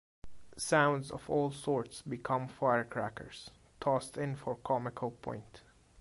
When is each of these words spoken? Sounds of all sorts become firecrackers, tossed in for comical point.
Sounds 0.57 1.11
of 1.11 1.29
all 1.29 1.51
sorts 1.51 2.01
become 2.01 2.47
firecrackers, 2.47 3.51
tossed 3.79 4.17
in 4.17 4.35
for 4.35 4.55
comical 4.55 5.11
point. 5.11 5.61